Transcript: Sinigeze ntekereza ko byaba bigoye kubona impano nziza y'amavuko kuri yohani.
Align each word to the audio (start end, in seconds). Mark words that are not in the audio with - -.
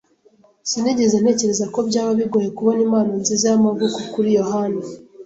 Sinigeze 0.69 1.15
ntekereza 1.19 1.65
ko 1.73 1.79
byaba 1.87 2.11
bigoye 2.19 2.49
kubona 2.57 2.79
impano 2.87 3.11
nziza 3.21 3.45
y'amavuko 3.51 3.97
kuri 4.13 4.29
yohani. 4.39 4.81